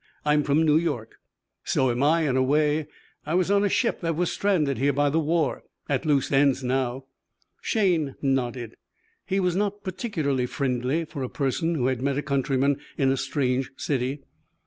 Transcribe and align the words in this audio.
I'm 0.25 0.41
from 0.41 0.63
New 0.65 0.77
York." 0.77 1.19
"So 1.63 1.91
am 1.91 2.01
I, 2.01 2.27
in 2.27 2.35
a 2.35 2.41
way. 2.41 2.87
I 3.23 3.35
was 3.35 3.51
on 3.51 3.63
a 3.63 3.69
ship 3.69 4.01
that 4.01 4.15
was 4.15 4.31
stranded 4.31 4.79
here 4.79 4.93
by 4.93 5.11
the 5.11 5.19
war. 5.19 5.61
At 5.87 6.07
loose 6.07 6.31
ends 6.31 6.63
now." 6.63 7.05
Shayne 7.61 8.15
nodded. 8.19 8.77
He 9.27 9.39
was 9.39 9.55
not 9.55 9.83
particularly 9.83 10.47
friendly 10.47 11.05
for 11.05 11.21
a 11.21 11.29
person 11.29 11.75
who 11.75 11.85
had 11.85 12.01
met 12.01 12.17
a 12.17 12.23
countryman 12.23 12.79
in 12.97 13.11
a 13.11 13.15
strange 13.15 13.69
city. 13.77 14.23